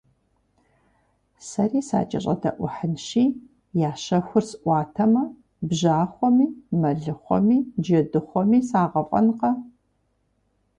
[1.47, 3.25] Сэри сакӀэщӀэдэӀухьынщи,
[3.89, 5.23] я щэхур сӀуатэмэ,
[5.67, 6.45] бжьахъуэми,
[6.79, 9.51] мэлыхъуэми, джэдыхъуэми сагъэфӀэнкъэ!